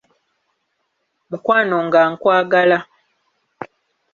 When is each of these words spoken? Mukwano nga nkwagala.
Mukwano 1.29 1.75
nga 1.85 2.01
nkwagala. 2.11 2.77